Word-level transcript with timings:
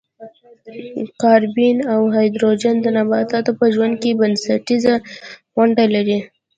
کاربن 1.21 1.77
او 1.93 2.01
هایدروجن 2.15 2.75
د 2.81 2.87
نباتاتو 2.97 3.51
په 3.59 3.65
ژوند 3.73 3.93
کې 4.01 4.17
بنسټیزه 4.19 4.93
ونډه 5.57 5.85
لري. 5.95 6.19